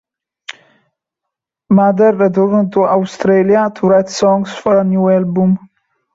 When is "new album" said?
4.83-5.59